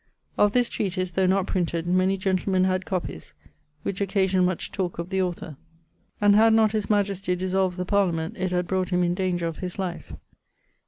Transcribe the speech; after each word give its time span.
Of 0.35 0.53
this 0.53 0.67
treatise, 0.67 1.11
though 1.11 1.27
not 1.27 1.45
printed, 1.45 1.85
many 1.85 2.17
gentlemen 2.17 2.63
had 2.63 2.87
copies, 2.87 3.35
which 3.83 4.01
occasioned 4.01 4.47
much 4.47 4.71
talke 4.71 4.97
of 4.97 5.11
the 5.11 5.21
author; 5.21 5.57
and 6.19 6.35
had 6.35 6.55
not 6.55 6.71
his 6.71 6.89
majestie 6.89 7.35
dissolved 7.35 7.77
the 7.77 7.85
parliament, 7.85 8.35
it 8.35 8.51
had 8.51 8.65
brought 8.65 8.89
him 8.89 9.03
in 9.03 9.13
danger 9.13 9.45
of 9.45 9.57
his 9.57 9.77
life.' 9.77 10.11